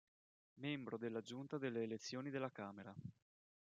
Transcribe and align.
Membro 0.55 0.97
della 0.97 1.21
Giunta 1.21 1.59
delle 1.59 1.83
Elezioni 1.83 2.31
della 2.31 2.49
Camera. 2.49 2.91